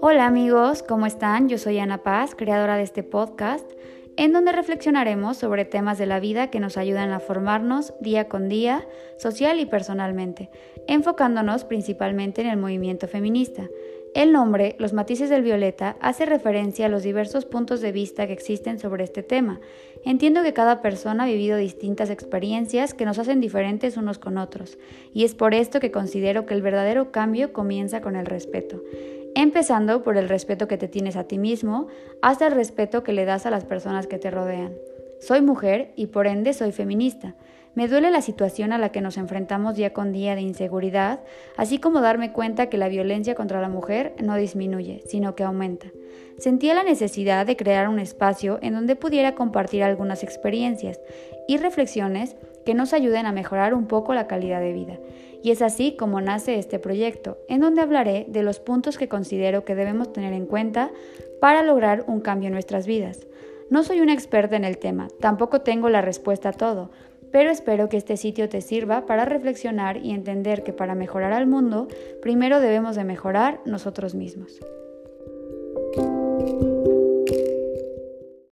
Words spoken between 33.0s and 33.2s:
que